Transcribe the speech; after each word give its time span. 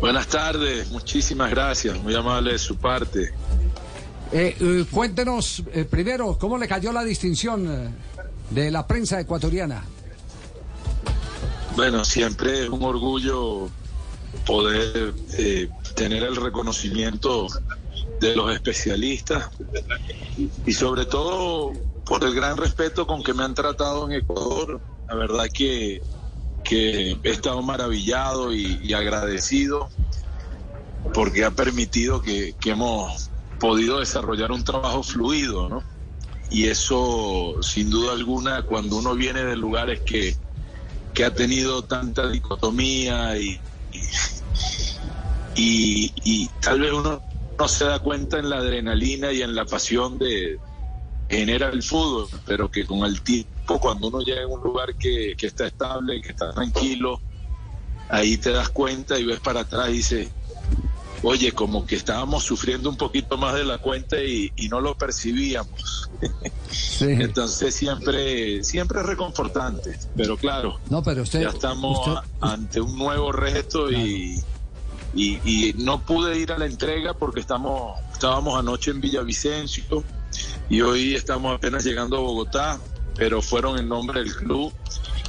Buenas 0.00 0.26
tardes, 0.28 0.90
muchísimas 0.90 1.50
gracias, 1.50 1.98
muy 2.02 2.14
amable 2.14 2.52
de 2.52 2.58
su 2.58 2.76
parte. 2.76 3.32
Eh, 4.32 4.56
eh, 4.60 4.84
cuéntenos 4.90 5.62
eh, 5.72 5.84
primero 5.84 6.38
cómo 6.38 6.56
le 6.56 6.68
cayó 6.68 6.92
la 6.92 7.02
distinción 7.02 7.94
de 8.50 8.70
la 8.70 8.86
prensa 8.86 9.18
ecuatoriana. 9.20 9.84
Bueno, 11.74 12.04
siempre 12.04 12.64
es 12.64 12.68
un 12.68 12.82
orgullo 12.82 13.68
poder 14.46 15.14
tener 15.94 16.22
el 16.22 16.36
reconocimiento 16.36 17.46
de 18.20 18.36
los 18.36 18.52
especialistas 18.52 19.50
y 20.66 20.72
sobre 20.72 21.06
todo 21.06 21.72
por 22.04 22.24
el 22.24 22.34
gran 22.34 22.56
respeto 22.56 23.06
con 23.06 23.22
que 23.22 23.34
me 23.34 23.44
han 23.44 23.54
tratado 23.54 24.06
en 24.06 24.12
Ecuador. 24.12 24.80
La 25.08 25.14
verdad 25.14 25.46
que, 25.52 26.02
que 26.70 27.18
he 27.24 27.30
estado 27.30 27.60
maravillado 27.62 28.54
y, 28.54 28.92
agradecido 28.94 29.88
porque 31.12 31.44
ha 31.44 31.50
permitido 31.50 32.22
que, 32.22 32.54
hemos 32.64 33.28
podido 33.58 33.98
desarrollar 33.98 34.52
un 34.52 34.62
trabajo 34.62 35.02
fluido, 35.02 35.68
¿no? 35.68 35.82
Y 36.48 36.66
eso, 36.68 37.56
sin 37.60 37.90
duda 37.90 38.12
alguna, 38.12 38.62
cuando 38.62 38.98
uno 38.98 39.16
viene 39.16 39.42
de 39.42 39.56
lugares 39.56 40.00
que, 40.02 40.36
que 41.12 41.24
ha 41.24 41.34
tenido 41.34 41.82
tanta 41.82 42.28
dicotomía 42.28 43.36
y, 43.36 43.60
y, 45.56 46.48
tal 46.60 46.80
vez 46.82 46.92
uno 46.92 47.20
no 47.58 47.68
se 47.68 47.84
da 47.84 47.98
cuenta 47.98 48.38
en 48.38 48.48
la 48.48 48.58
adrenalina 48.58 49.32
y 49.32 49.42
en 49.42 49.56
la 49.56 49.64
pasión 49.64 50.18
de 50.20 50.60
genera 51.30 51.68
el 51.68 51.82
fútbol, 51.82 52.26
pero 52.44 52.70
que 52.70 52.84
con 52.84 53.04
el 53.04 53.22
tiempo, 53.22 53.78
cuando 53.78 54.08
uno 54.08 54.20
llega 54.20 54.42
a 54.42 54.46
un 54.48 54.60
lugar 54.60 54.96
que, 54.96 55.34
que 55.38 55.46
está 55.46 55.68
estable, 55.68 56.20
que 56.20 56.30
está 56.30 56.50
tranquilo, 56.50 57.20
ahí 58.08 58.36
te 58.36 58.50
das 58.50 58.68
cuenta 58.70 59.18
y 59.18 59.24
ves 59.24 59.38
para 59.38 59.60
atrás 59.60 59.90
y 59.90 59.92
dices, 59.92 60.28
oye, 61.22 61.52
como 61.52 61.86
que 61.86 61.94
estábamos 61.94 62.42
sufriendo 62.42 62.90
un 62.90 62.96
poquito 62.96 63.38
más 63.38 63.54
de 63.54 63.64
la 63.64 63.78
cuenta 63.78 64.20
y, 64.20 64.50
no 64.68 64.80
lo 64.80 64.98
percibíamos. 64.98 66.10
Entonces 67.00 67.76
siempre, 67.76 68.64
siempre 68.64 69.00
es 69.00 69.06
reconfortante, 69.06 69.98
pero 70.16 70.36
claro, 70.36 70.80
no, 70.90 71.02
pero 71.02 71.22
usted, 71.22 71.42
ya 71.42 71.48
estamos 71.50 72.20
ante 72.40 72.80
un 72.80 72.98
nuevo 72.98 73.30
reto 73.30 73.90
y, 73.90 74.42
y, 75.14 75.74
no 75.78 76.00
pude 76.02 76.38
ir 76.38 76.50
a 76.50 76.58
la 76.58 76.66
entrega 76.66 77.14
porque 77.14 77.40
estamos, 77.40 77.98
estábamos 78.12 78.58
anoche 78.58 78.90
en 78.90 79.00
Villavicencio 79.00 80.04
y 80.70 80.80
hoy 80.82 81.16
estamos 81.16 81.54
apenas 81.54 81.84
llegando 81.84 82.16
a 82.16 82.20
Bogotá, 82.20 82.80
pero 83.16 83.42
fueron 83.42 83.76
en 83.78 83.88
nombre 83.88 84.20
del 84.20 84.34
club 84.34 84.72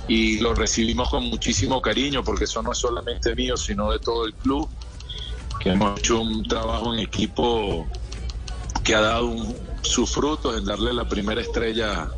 y 0.08 0.40
lo 0.40 0.54
recibimos 0.54 1.10
con 1.10 1.24
muchísimo 1.24 1.82
cariño 1.82 2.24
porque 2.24 2.46
eso 2.46 2.62
no 2.62 2.72
es 2.72 2.78
solamente 2.78 3.36
mío, 3.36 3.58
sino 3.58 3.92
de 3.92 4.00
todo 4.00 4.26
el 4.26 4.36
club 4.36 4.70
que 5.60 5.72
hemos 5.72 6.00
hecho 6.00 6.22
un 6.22 6.48
trabajo 6.48 6.94
en 6.94 7.00
equipo 7.00 7.88
que 8.84 8.94
ha 8.94 9.02
dado 9.02 9.36
sus 9.82 10.12
frutos 10.12 10.58
en 10.58 10.66
darle 10.66 10.94
la 10.94 11.10
primera 11.10 11.42
estrella 11.42 12.10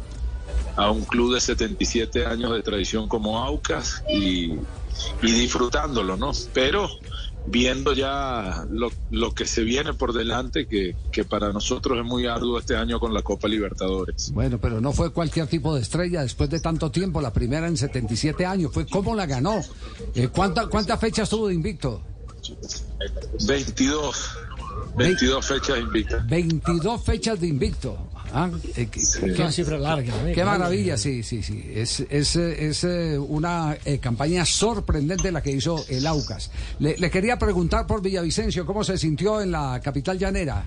a 0.75 0.91
un 0.91 1.05
club 1.05 1.33
de 1.33 1.39
77 1.41 2.25
años 2.25 2.51
de 2.51 2.61
tradición 2.61 3.07
como 3.07 3.39
Aucas 3.39 4.03
y, 4.09 4.53
disfrutándolo, 5.21 6.17
¿no? 6.17 6.31
Pero 6.53 6.89
viendo 7.45 7.93
ya 7.93 8.65
lo, 8.69 9.33
que 9.33 9.45
se 9.45 9.63
viene 9.63 9.93
por 9.93 10.13
delante, 10.13 10.67
que, 10.67 10.95
que, 11.11 11.25
para 11.25 11.51
nosotros 11.51 11.97
es 11.97 12.05
muy 12.05 12.25
arduo 12.25 12.59
este 12.59 12.75
año 12.75 12.99
con 12.99 13.13
la 13.13 13.21
Copa 13.21 13.47
Libertadores. 13.47 14.31
Bueno, 14.31 14.57
pero 14.59 14.79
no 14.79 14.93
fue 14.93 15.11
cualquier 15.11 15.47
tipo 15.47 15.75
de 15.75 15.81
estrella 15.81 16.21
después 16.21 16.49
de 16.49 16.59
tanto 16.59 16.91
tiempo, 16.91 17.21
la 17.21 17.33
primera 17.33 17.67
en 17.67 17.77
77 17.77 18.45
años, 18.45 18.71
fue 18.73 18.85
cómo 18.87 19.15
la 19.15 19.25
ganó. 19.25 19.61
Eh, 20.15 20.29
¿cuánta, 20.29 20.67
¿Cuántas 20.67 20.99
fechas 20.99 21.29
tuvo 21.29 21.47
de 21.47 21.55
invicto? 21.55 22.01
22. 23.45 24.37
22 24.95 25.45
fechas 25.45 25.79
invictas. 25.79 26.27
22 26.27 27.03
fechas 27.03 27.39
de 27.39 27.47
invicto. 27.47 27.97
Ah, 28.33 28.49
eh, 28.75 28.87
qué, 28.87 28.99
cifra 29.51 29.77
larga. 29.77 30.11
Qué 30.33 30.43
maravilla, 30.43 30.97
sí, 30.97 31.21
sí, 31.21 31.43
sí. 31.43 31.71
Es, 31.73 31.99
es, 32.09 32.35
es 32.35 32.83
eh, 32.83 33.17
una 33.17 33.77
eh, 33.85 33.99
campaña 33.99 34.43
sorprendente 34.43 35.31
la 35.31 35.41
que 35.41 35.51
hizo 35.51 35.85
el 35.87 36.07
Aucas. 36.07 36.49
Le, 36.79 36.97
le, 36.97 37.11
quería 37.11 37.37
preguntar 37.37 37.85
por 37.85 38.01
Villavicencio, 38.01 38.65
¿cómo 38.65 38.83
se 38.83 38.97
sintió 38.97 39.39
en 39.39 39.51
la 39.51 39.79
capital 39.83 40.17
llanera? 40.17 40.65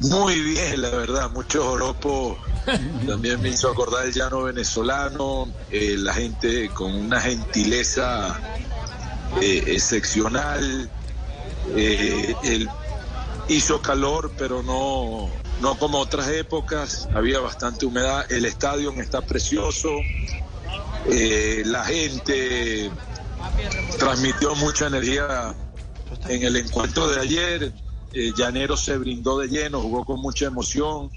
Muy 0.00 0.40
bien, 0.40 0.82
la 0.82 0.90
verdad. 0.90 1.30
Mucho 1.32 1.64
joropo. 1.64 2.38
También 3.06 3.40
me 3.42 3.48
hizo 3.48 3.70
acordar 3.70 4.06
el 4.06 4.12
llano 4.12 4.42
venezolano. 4.44 5.48
la 5.72 6.14
gente 6.14 6.68
con 6.68 6.94
una 6.94 7.20
gentileza 7.20 8.38
eh, 9.40 9.64
excepcional. 9.66 10.88
Eh, 11.76 12.66
hizo 13.48 13.82
calor, 13.82 14.32
pero 14.38 14.62
no, 14.62 15.28
no 15.60 15.78
como 15.78 15.98
otras 15.98 16.28
épocas. 16.28 17.08
Había 17.14 17.40
bastante 17.40 17.86
humedad. 17.86 18.30
El 18.30 18.44
estadio 18.44 18.92
está 18.92 19.20
precioso. 19.22 19.90
Eh, 21.06 21.62
la 21.66 21.84
gente 21.84 22.90
transmitió 23.98 24.54
mucha 24.56 24.86
energía 24.88 25.54
en 26.28 26.42
el 26.42 26.56
encuentro 26.56 27.08
de 27.08 27.20
ayer. 27.20 27.72
Llanero 28.12 28.76
se 28.78 28.96
brindó 28.96 29.38
de 29.38 29.48
lleno, 29.48 29.82
jugó 29.82 30.04
con 30.04 30.20
mucha 30.20 30.46
emoción 30.46 31.10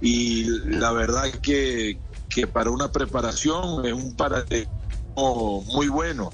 y 0.00 0.44
la 0.68 0.92
verdad 0.92 1.30
que, 1.42 1.98
que 2.28 2.46
para 2.46 2.70
una 2.70 2.92
preparación 2.92 3.84
es 3.84 3.92
un 3.92 4.14
paradigma 4.14 4.70
muy 5.16 5.88
bueno 5.88 6.30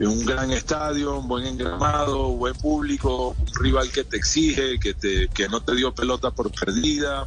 un 0.00 0.24
gran 0.26 0.50
estadio, 0.50 1.18
un 1.18 1.28
buen 1.28 1.46
engramado, 1.46 2.28
buen 2.32 2.54
público, 2.54 3.34
un 3.38 3.54
rival 3.54 3.90
que 3.90 4.04
te 4.04 4.16
exige, 4.16 4.78
que, 4.78 4.92
te, 4.92 5.28
que 5.28 5.48
no 5.48 5.62
te 5.62 5.74
dio 5.74 5.94
pelota 5.94 6.30
por 6.30 6.50
perdida, 6.52 7.24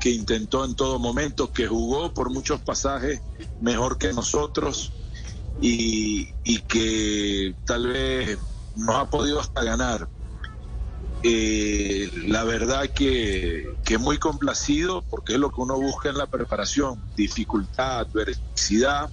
que 0.00 0.10
intentó 0.10 0.64
en 0.64 0.74
todo 0.74 0.98
momento, 0.98 1.52
que 1.52 1.66
jugó 1.66 2.14
por 2.14 2.30
muchos 2.30 2.60
pasajes 2.60 3.20
mejor 3.60 3.98
que 3.98 4.12
nosotros 4.12 4.92
y, 5.60 6.32
que 6.62 7.54
tal 7.66 7.88
vez 7.88 8.38
nos 8.76 8.96
ha 8.96 9.10
podido 9.10 9.40
hasta 9.40 9.62
ganar. 9.62 10.08
Eh, 11.24 12.10
la 12.26 12.44
verdad 12.44 12.88
que, 12.90 13.74
que 13.84 13.98
muy 13.98 14.18
complacido 14.18 15.02
porque 15.02 15.34
es 15.34 15.40
lo 15.40 15.50
que 15.50 15.60
uno 15.60 15.74
busca 15.74 16.08
en 16.08 16.16
la 16.16 16.26
preparación, 16.26 17.02
dificultad, 17.16 17.98
adversidad 17.98 19.10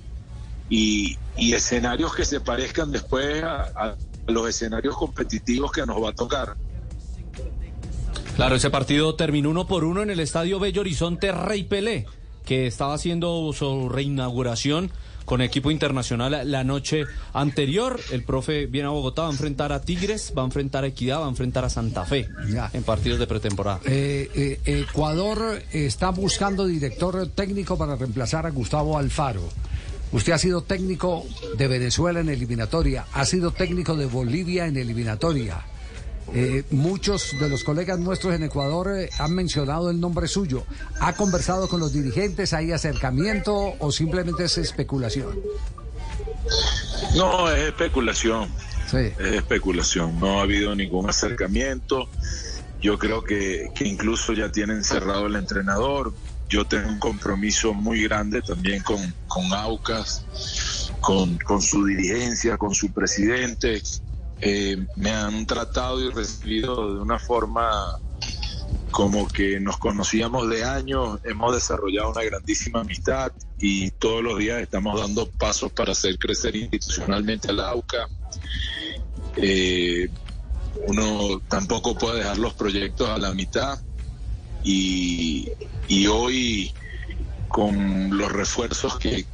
y, 0.69 1.17
escenarios 1.37 2.15
que 2.15 2.25
se 2.25 2.39
parezcan 2.39 2.91
después 2.91 3.43
a, 3.43 3.95
los 4.27 4.49
escenarios 4.49 4.95
competitivos 4.95 5.71
que 5.71 5.85
nos 5.85 6.01
va 6.01 6.09
a 6.09 6.13
tocar. 6.13 6.55
Claro, 8.35 8.55
ese 8.55 8.69
partido 8.69 9.15
terminó 9.15 9.51
uno 9.51 9.67
por 9.67 9.83
uno 9.83 10.01
en 10.01 10.09
el 10.09 10.19
Estadio 10.19 10.59
Bello 10.59 10.81
Horizonte 10.81 11.31
Rey 11.31 11.63
Pelé, 11.63 12.05
que 12.45 12.67
estaba 12.67 12.95
haciendo 12.95 13.51
su 13.53 13.87
reinauguración 13.87 14.91
con 15.25 15.41
equipo 15.41 15.71
internacional 15.71 16.49
la 16.49 16.63
noche 16.63 17.05
anterior. 17.33 17.99
El 18.11 18.23
profe 18.23 18.67
viene 18.67 18.87
a 18.87 18.91
Bogotá, 18.91 19.23
va 19.23 19.29
a 19.29 19.31
enfrentar 19.31 19.71
a 19.73 19.81
Tigres, 19.81 20.33
va 20.37 20.43
a 20.43 20.45
enfrentar 20.45 20.83
a 20.83 20.87
Equidad, 20.87 21.19
va 21.19 21.25
a 21.25 21.29
enfrentar 21.29 21.65
a 21.65 21.69
Santa 21.69 22.05
Fe 22.05 22.29
en 22.73 22.83
partidos 22.83 23.19
de 23.19 23.27
pretemporada. 23.27 23.81
Eh, 23.85 24.29
eh, 24.65 24.81
Ecuador 24.81 25.61
está 25.71 26.09
buscando 26.11 26.65
director 26.65 27.27
técnico 27.27 27.77
para 27.77 27.95
reemplazar 27.95 28.45
a 28.45 28.51
Gustavo 28.51 28.97
Alfaro. 28.97 29.49
Usted 30.15 30.31
ha 30.31 30.37
sido 30.37 30.61
técnico 30.61 31.25
de 31.57 31.67
Venezuela 31.67 32.21
en 32.21 32.29
eliminatoria, 32.29 33.05
ha 33.11 33.25
sido 33.25 33.51
técnico 33.51 33.97
de 33.97 34.05
Bolivia 34.05 34.65
en 34.65 34.77
eliminatoria. 34.77 35.65
Eh, 36.33 36.63
muchos 36.71 37.37
de 37.37 37.49
los 37.49 37.65
colegas 37.65 37.99
nuestros 37.99 38.33
en 38.33 38.43
Ecuador 38.43 38.97
eh, 38.97 39.09
han 39.19 39.35
mencionado 39.35 39.89
el 39.89 39.99
nombre 39.99 40.29
suyo. 40.29 40.63
¿Ha 41.01 41.17
conversado 41.17 41.67
con 41.67 41.81
los 41.81 41.91
dirigentes? 41.91 42.53
¿Hay 42.53 42.71
acercamiento 42.71 43.73
o 43.77 43.91
simplemente 43.91 44.45
es 44.45 44.57
especulación? 44.57 45.37
No, 47.17 47.51
es 47.51 47.67
especulación. 47.67 48.47
Sí. 48.89 49.11
Es 49.19 49.33
especulación. 49.33 50.18
No 50.18 50.39
ha 50.39 50.44
habido 50.44 50.73
ningún 50.75 51.09
acercamiento. 51.09 52.07
Yo 52.81 52.97
creo 52.97 53.21
que, 53.21 53.69
que 53.75 53.85
incluso 53.85 54.31
ya 54.31 54.50
tienen 54.50 54.85
cerrado 54.85 55.27
el 55.27 55.35
entrenador 55.35 56.13
yo 56.50 56.65
tengo 56.65 56.89
un 56.89 57.00
compromiso 57.00 57.74
muy 57.74 58.03
grande 58.03 58.42
también 58.42 58.83
con, 58.83 59.13
con 59.27 59.51
AUCAS, 59.53 60.92
con, 61.01 61.62
su 61.62 61.86
dirigencia, 61.86 62.57
con 62.57 62.74
su 62.74 62.92
presidente. 62.92 63.81
Eh, 64.42 64.86
me 64.95 65.12
han 65.12 65.45
tratado 65.45 66.01
y 66.03 66.09
recibido 66.09 66.95
de 66.95 67.01
una 67.01 67.18
forma 67.18 68.00
como 68.92 69.27
que 69.27 69.59
nos 69.59 69.77
conocíamos 69.77 70.50
de 70.50 70.63
años, 70.63 71.19
hemos 71.25 71.53
desarrollado 71.53 72.12
una 72.12 72.24
grandísima 72.24 72.80
amistad 72.81 73.31
y 73.59 73.92
todos 73.92 74.24
los 74.24 74.39
días 74.39 74.62
estamos 74.62 75.00
dando 75.00 75.30
pasos 75.31 75.71
para 75.71 75.92
hacer 75.92 76.18
crecer 76.18 76.56
institucionalmente 76.56 77.50
a 77.50 77.53
la 77.53 77.69
AUCA. 77.69 78.07
Eh, 79.36 80.09
uno 80.88 81.42
tampoco 81.50 81.97
puede 81.97 82.19
dejar 82.19 82.38
los 82.38 82.53
proyectos 82.53 83.09
a 83.09 83.18
la 83.18 83.33
mitad 83.33 83.80
y, 84.65 86.07
hoy 86.07 86.73
con 87.47 88.17
los 88.17 88.31
refuerzos 88.31 88.97
que, 88.97 89.25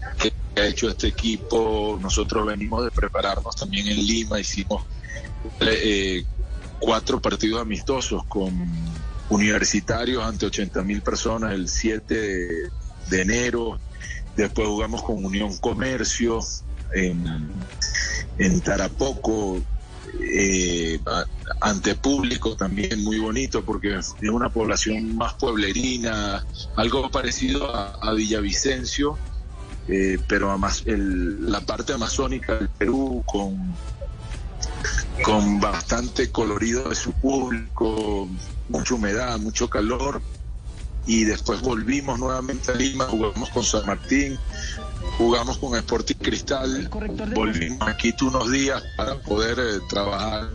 ha 0.58 0.66
hecho 0.66 0.90
este 0.90 1.08
equipo. 1.08 1.98
Nosotros 2.02 2.46
venimos 2.46 2.84
de 2.84 2.92
prepararnos 2.92 3.56
también 3.56 3.88
en 3.88 4.06
Lima, 4.06 4.40
hicimos 4.40 4.84
eh, 5.62 6.26
cuatro 6.80 7.22
partidos 7.22 7.62
amistosos 7.62 8.26
con 8.26 8.52
universitarios 9.30 10.24
ante 10.24 10.46
80 10.46 10.84
mil 10.84 11.02
personas 11.02 11.54
el 11.54 11.70
7 11.70 12.14
de, 13.10 13.22
enero. 13.22 13.80
Después 14.36 14.68
jugamos 14.68 15.04
con 15.04 15.24
Unión 15.24 15.58
Comercio 15.58 16.40
en, 16.94 17.50
en 18.38 18.62
Tarapoco, 18.62 19.62
eh, 20.20 21.00
ante 21.60 21.96
público 21.96 22.56
también 22.56 23.04
muy 23.04 23.20
bonito 23.20 23.64
porque 23.64 23.98
es 23.98 24.16
una 24.22 24.50
población 24.50 25.16
más 25.16 25.34
pueblerina, 25.34 26.46
algo 26.76 27.10
parecido 27.10 27.74
a, 27.76 28.14
Villavicencio, 28.14 29.18
eh, 29.88 30.20
pero 30.28 30.58
el, 30.86 31.52
la 31.52 31.62
parte 31.62 31.94
amazónica 31.94 32.56
del 32.56 32.70
Perú 32.70 33.24
con, 33.26 33.74
con 35.24 35.60
bastante 35.60 36.32
colorido 36.32 36.90
de 36.90 36.96
su 36.96 37.12
público, 37.14 38.28
mucha 38.70 38.96
humedad, 38.96 39.38
mucho 39.40 39.70
calor. 39.70 40.22
Y 41.08 41.24
después 41.24 41.62
volvimos 41.62 42.20
nuevamente 42.20 42.72
a 42.72 42.76
Lima, 42.76 43.06
jugamos 43.06 43.50
con 43.50 43.64
San 43.64 43.88
Martín, 43.88 44.38
jugamos 45.18 45.58
con 45.58 45.76
Sporting 45.76 46.16
Cristal, 46.16 46.90
volvimos 47.34 47.88
aquí 47.88 48.14
unos 48.22 48.52
días 48.52 48.84
para 48.96 49.16
poder 49.16 49.58
eh, 49.58 49.80
trabajar 49.90 50.52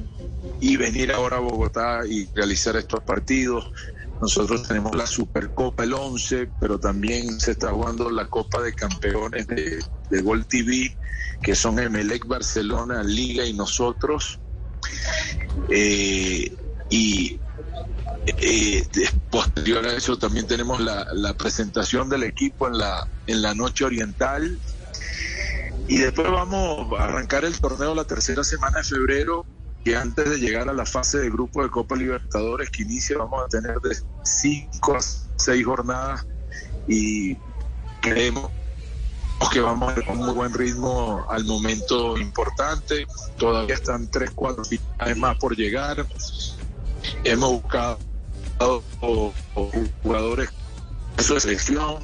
y 0.60 0.76
venir 0.76 1.12
ahora 1.12 1.37
a 1.37 1.40
Bogotá 1.40 2.00
y 2.08 2.26
realizar 2.34 2.76
estos 2.76 3.00
partidos. 3.02 3.70
Nosotros 4.20 4.66
tenemos 4.66 4.94
la 4.94 5.06
Supercopa 5.06 5.84
el 5.84 5.93
11, 5.93 6.48
pero 6.58 6.78
también 6.81 7.38
se 7.38 7.52
está 7.52 7.70
jugando 7.70 8.10
la 8.10 8.26
Copa 8.28 8.62
de 8.62 8.72
Campeones 8.72 9.46
de, 9.46 9.84
de 10.10 10.22
Gol 10.22 10.46
TV, 10.46 10.96
que 11.43 11.54
son 11.54 11.78
Emelec, 11.78 12.26
Barcelona, 12.26 13.02
Liga 13.02 13.44
y 13.44 13.52
nosotros. 13.52 14.40
Eh, 15.69 16.54
y 16.88 17.38
eh, 18.26 18.87
posterior 19.31 19.87
a 19.87 19.94
eso 19.94 20.19
también 20.19 20.46
tenemos 20.46 20.81
la, 20.81 21.34
presentación 21.34 22.08
del 22.08 22.25
equipo 22.25 22.66
en 22.66 22.78
la, 22.78 23.06
en 23.26 23.43
la 23.43 23.54
noche 23.54 23.84
oriental. 23.84 24.58
Y 25.88 25.98
después 25.98 26.28
vamos 26.31 26.98
a 26.98 27.04
arrancar 27.04 27.44
el 27.44 27.58
torneo 27.60 27.94
la 27.94 28.04
tercera 28.04 28.43
semana 28.43 28.78
de 28.78 28.84
febrero, 28.84 29.46
que 29.87 29.94
antes 29.94 30.29
de 30.29 30.38
llegar 30.41 30.69
a 30.69 30.73
la 30.73 30.85
fase 30.85 31.19
de 31.19 31.31
grupo 31.31 31.62
de 31.62 31.71
Copa 31.71 31.94
Libertadores 31.94 32.71
que 32.71 32.83
inicia, 32.83 33.19
vamos 33.19 33.44
a 33.44 33.47
tener 33.47 33.79
de 33.79 33.97
cinco 34.25 34.97
a 34.97 35.00
seis 35.37 35.65
jornadas 35.65 36.27
y 36.88 37.37
creemos 38.00 38.50
que 39.53 39.61
vamos 39.61 39.94
a 39.97 40.11
un 40.11 40.19
muy 40.19 40.33
buen 40.33 40.53
ritmo 40.53 41.25
al 41.31 41.44
momento 41.44 42.19
importante. 42.19 43.06
Todavía 43.38 43.77
están 43.77 44.11
tres, 44.11 44.33
cuatro 44.35 44.65
finales 44.65 45.17
más 45.19 45.38
por 45.38 45.56
llegar. 45.56 46.05
Hemos 47.23 47.62
buscado 47.62 48.00
jugadores 50.03 50.50
de 51.17 51.23
su 51.23 51.39
selección 51.39 51.99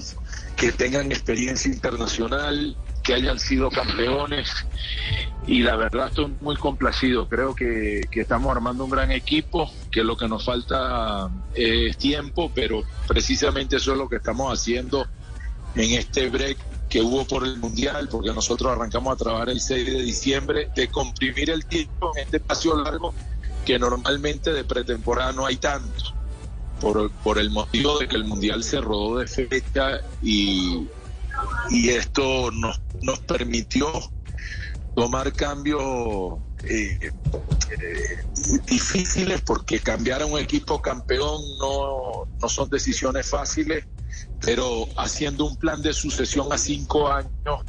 que 0.55 0.71
tengan 0.71 1.11
experiencia 1.11 1.69
internacional, 1.69 2.77
que 3.03 3.15
hayan 3.15 3.41
sido 3.41 3.73
campeones 3.73 4.49
y 5.47 5.63
la 5.63 5.77
verdad 5.77 6.09
estoy 6.09 6.35
muy 6.41 6.57
complacido. 6.57 7.29
Creo 7.29 7.55
que, 7.55 8.09
estamos 8.13 8.51
armando 8.55 8.85
un 8.85 8.91
gran 8.91 9.11
equipo, 9.11 9.71
que 9.91 10.05
lo 10.05 10.17
que 10.17 10.29
nos 10.29 10.45
falta 10.45 11.31
es 11.55 11.97
tiempo, 11.97 12.51
pero 12.55 12.83
precisamente 13.09 13.77
eso 13.77 13.93
es 13.93 13.99
lo 13.99 14.09
que 14.09 14.17
estamos 14.17 14.53
haciendo 14.53 15.07
en 15.75 15.93
este 15.93 16.29
break 16.29 16.59
que 16.89 17.01
hubo 17.01 17.25
por 17.27 17.45
el 17.45 17.57
Mundial, 17.57 18.09
porque 18.11 18.33
nosotros 18.33 18.71
arrancamos 18.71 19.15
a 19.15 19.17
trabajar 19.17 19.49
el 19.49 19.61
6 19.61 19.87
de 19.87 20.03
diciembre, 20.03 20.71
de 20.77 20.89
comprimir 20.89 21.51
el 21.51 21.65
tiempo 21.65 22.13
en 22.15 22.25
este 22.25 22.37
espacio 22.37 22.77
largo 22.77 23.15
que 23.65 23.79
normalmente 23.79 24.53
de 24.53 24.65
pretemporada 24.65 25.33
no 25.33 25.47
hay 25.47 25.57
tanto, 25.57 26.05
por, 26.81 27.11
por 27.11 27.39
el 27.39 27.51
motivo 27.51 27.99
de 27.99 28.09
que 28.09 28.17
el 28.17 28.25
Mundial 28.25 28.63
se 28.63 28.81
rodó 28.81 29.19
de 29.19 29.27
fecha 29.27 30.03
y, 30.21 30.87
y 31.71 31.89
esto 31.89 32.51
nos, 32.51 32.81
nos 33.01 33.21
permitió 33.21 33.87
tomar 34.95 35.33
cambios 35.33 36.39
eh, 36.65 36.99
eh, 37.01 38.25
difíciles 38.67 39.41
porque 39.43 39.81
cambiar 39.81 40.23
a 40.23 40.27
un 40.27 40.39
equipo 40.39 40.81
campeón 40.81 41.41
no, 41.59 42.29
no 42.41 42.49
son 42.49 42.69
decisiones 42.69 43.29
fáciles, 43.29 43.87
pero 44.41 44.87
haciendo 44.97 45.47
un 45.47 45.57
plan 45.57 45.83
de 45.83 45.93
sucesión 45.93 46.53
a 46.53 46.59
cinco 46.59 47.09
años 47.09 47.63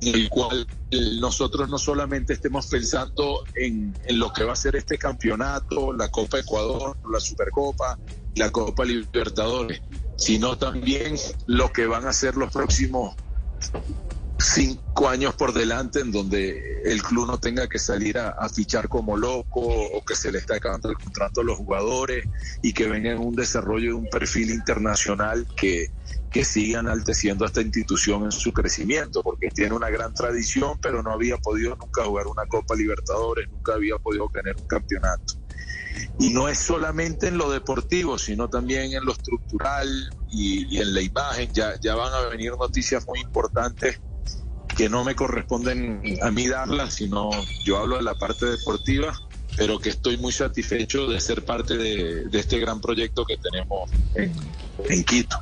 en 0.00 0.14
el 0.14 0.28
cual 0.28 0.66
nosotros 1.20 1.68
no 1.68 1.78
solamente 1.78 2.32
estemos 2.32 2.66
pensando 2.66 3.44
en, 3.54 3.94
lo 4.10 4.32
que 4.32 4.44
va 4.44 4.52
a 4.52 4.56
ser 4.56 4.76
este 4.76 4.96
campeonato, 4.96 5.92
la 5.92 6.08
Copa 6.08 6.38
Ecuador, 6.38 6.96
la 7.10 7.20
Supercopa, 7.20 7.98
la 8.36 8.50
Copa 8.50 8.84
Libertadores, 8.84 9.82
sino 10.16 10.56
también 10.56 11.16
lo 11.46 11.72
que 11.72 11.86
van 11.86 12.06
a 12.06 12.12
ser 12.12 12.36
los 12.36 12.52
próximos 12.52 13.16
cinco 14.38 15.08
años 15.08 15.34
por 15.34 15.52
delante 15.52 16.00
en 16.00 16.12
donde 16.12 16.82
el 16.84 17.02
club 17.02 17.26
no 17.26 17.38
tenga 17.38 17.68
que 17.68 17.78
salir 17.78 18.18
a, 18.18 18.48
fichar 18.48 18.88
como 18.88 19.16
loco 19.16 19.60
o 19.60 20.04
que 20.04 20.14
se 20.14 20.32
le 20.32 20.38
está 20.38 20.56
acabando 20.56 20.88
el 20.90 20.96
contrato 20.96 21.40
a 21.40 21.44
los 21.44 21.58
jugadores 21.58 22.24
y 22.62 22.72
que 22.72 22.88
venga 22.88 23.10
en 23.10 23.18
un 23.18 23.34
desarrollo 23.34 23.90
de 23.90 23.94
un 23.94 24.08
perfil 24.08 24.50
internacional 24.50 25.46
que, 25.56 25.90
que 26.30 26.44
siga 26.44 26.80
enalteciendo 26.80 27.44
a 27.44 27.48
esta 27.48 27.60
institución 27.60 28.24
en 28.24 28.32
su 28.32 28.52
crecimiento, 28.52 29.22
porque 29.22 29.50
tiene 29.50 29.74
una 29.74 29.90
gran 29.90 30.14
tradición, 30.14 30.78
pero 30.80 31.02
no 31.02 31.12
había 31.12 31.36
podido 31.38 31.76
nunca 31.76 32.04
jugar 32.04 32.26
una 32.26 32.46
Copa 32.46 32.74
Libertadores, 32.74 33.48
nunca 33.50 33.74
había 33.74 33.96
podido 33.98 34.28
tener 34.32 34.56
un 34.56 34.66
campeonato. 34.66 35.34
Y 36.20 36.30
no 36.30 36.48
es 36.48 36.58
solamente 36.58 37.28
en 37.28 37.38
lo 37.38 37.50
deportivo, 37.50 38.18
sino 38.18 38.48
también 38.48 38.92
en 38.92 39.04
lo 39.04 39.12
estructural 39.12 39.88
y, 40.30 40.76
y 40.76 40.80
en 40.80 40.94
la 40.94 41.02
imagen. 41.02 41.52
Ya, 41.52 41.78
ya 41.80 41.96
van 41.96 42.12
a 42.12 42.28
venir 42.28 42.52
noticias 42.56 43.06
muy 43.06 43.20
importantes 43.20 44.00
que 44.78 44.88
no 44.88 45.02
me 45.02 45.16
corresponden 45.16 46.00
a 46.22 46.30
mí 46.30 46.46
darlas, 46.46 46.94
sino 46.94 47.30
yo 47.64 47.78
hablo 47.78 47.96
de 47.96 48.04
la 48.04 48.14
parte 48.14 48.46
deportiva, 48.46 49.12
pero 49.56 49.80
que 49.80 49.88
estoy 49.88 50.16
muy 50.18 50.30
satisfecho 50.30 51.08
de 51.08 51.18
ser 51.18 51.44
parte 51.44 51.76
de, 51.76 52.28
este 52.32 52.60
gran 52.60 52.80
proyecto 52.80 53.24
que 53.24 53.36
tenemos 53.38 53.90
en, 54.14 55.02
Quito. 55.02 55.36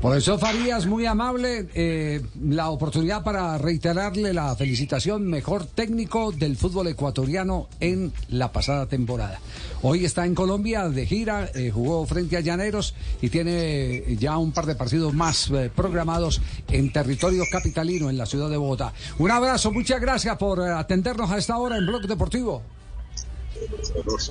Por 0.00 0.14
eso 0.14 0.38
Farías, 0.38 0.84
muy 0.84 1.06
amable, 1.06 1.68
eh, 1.74 2.20
la 2.44 2.68
oportunidad 2.68 3.24
para 3.24 3.56
reiterarle 3.56 4.34
la 4.34 4.54
felicitación, 4.54 5.26
mejor 5.26 5.64
técnico 5.64 6.32
del 6.32 6.56
fútbol 6.56 6.88
ecuatoriano 6.88 7.68
en 7.80 8.12
la 8.28 8.52
pasada 8.52 8.86
temporada. 8.86 9.40
Hoy 9.80 10.04
está 10.04 10.26
en 10.26 10.34
Colombia 10.34 10.90
de 10.90 11.06
gira, 11.06 11.50
eh, 11.54 11.70
jugó 11.72 12.04
frente 12.04 12.36
a 12.36 12.40
Llaneros 12.40 12.94
y 13.22 13.30
tiene 13.30 14.16
ya 14.18 14.36
un 14.36 14.52
par 14.52 14.66
de 14.66 14.74
partidos 14.74 15.14
más 15.14 15.50
eh, 15.50 15.70
programados 15.74 16.42
en 16.68 16.92
territorio 16.92 17.44
capitalino, 17.50 18.10
en 18.10 18.18
la 18.18 18.26
ciudad 18.26 18.50
de 18.50 18.58
Bogotá. 18.58 18.92
Un 19.18 19.30
abrazo, 19.30 19.72
muchas 19.72 20.00
gracias 20.00 20.36
por 20.36 20.60
atendernos 20.60 21.30
a 21.30 21.38
esta 21.38 21.56
hora 21.56 21.78
en 21.78 21.86
Blog 21.86 22.02
Deportivo. 22.02 22.62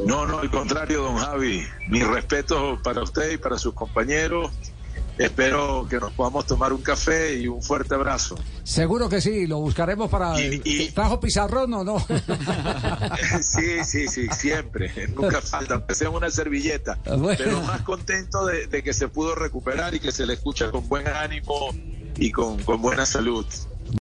No, 0.06 0.28
no, 0.28 0.40
al 0.40 0.51
contrario, 0.51 1.01
don 1.01 1.18
Javi. 1.18 1.63
Mi 1.90 2.04
respeto 2.04 2.80
para 2.84 3.01
usted 3.01 3.32
y 3.32 3.38
para 3.38 3.58
sus 3.58 3.74
compañeros 3.74 4.51
Espero 5.18 5.88
que 5.90 5.98
nos 5.98 6.12
podamos 6.12 6.46
tomar 6.46 6.74
un 6.74 6.82
café 6.82 7.38
y 7.40 7.48
un 7.48 7.62
fuerte 7.62 7.96
abrazo. 7.96 8.36
Seguro 8.64 9.08
que 9.08 9.22
sí, 9.22 9.48
lo 9.48 9.60
buscaremos 9.60 10.10
para... 10.10 10.40
Y, 10.40 10.90
¿Trajo 10.90 11.20
pizarrón 11.20 11.74
o 11.74 11.84
no? 11.84 12.00
sí, 13.42 13.84
sí, 13.86 14.08
sí, 14.08 14.28
siempre. 14.32 14.92
Nunca 15.16 15.42
falta, 15.42 15.76
aunque 15.76 15.96
sea 15.96 16.10
una 16.10 16.30
servilleta. 16.30 16.98
Ah, 17.06 17.18
Pero 17.38 17.62
más 17.62 17.82
contento 17.82 18.46
de, 18.46 18.84
que 18.84 18.94
se 18.94 19.08
pudo 19.08 19.36
recuperar 19.36 19.96
y 19.96 20.00
que 20.00 20.12
se 20.12 20.26
le 20.26 20.34
escucha 20.34 20.70
con 20.70 20.88
buen 20.90 21.08
ánimo 21.08 21.70
y 22.18 22.32
con, 22.32 22.62
con 22.64 22.82
buena 22.82 23.06
salud. 23.06 23.46